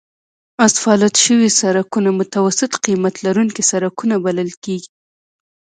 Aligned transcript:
اسفالت 0.67 1.13
شوي 1.25 1.49
سړکونه 1.61 2.09
متوسط 2.19 2.71
قیمت 2.85 3.15
لرونکي 3.25 3.63
سړکونه 3.71 4.15
بلل 4.25 4.49
کیږي 4.63 4.89